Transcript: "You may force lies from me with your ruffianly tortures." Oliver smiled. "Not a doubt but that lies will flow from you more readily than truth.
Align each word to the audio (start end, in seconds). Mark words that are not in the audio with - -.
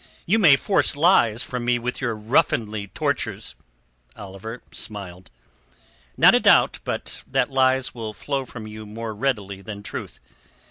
"You 0.25 0.39
may 0.39 0.55
force 0.55 0.95
lies 0.95 1.43
from 1.43 1.63
me 1.63 1.77
with 1.77 2.01
your 2.01 2.15
ruffianly 2.15 2.87
tortures." 2.87 3.53
Oliver 4.15 4.63
smiled. 4.71 5.29
"Not 6.17 6.33
a 6.33 6.39
doubt 6.39 6.79
but 6.83 7.21
that 7.27 7.51
lies 7.51 7.93
will 7.93 8.15
flow 8.15 8.43
from 8.45 8.65
you 8.65 8.87
more 8.87 9.13
readily 9.13 9.61
than 9.61 9.83
truth. 9.83 10.19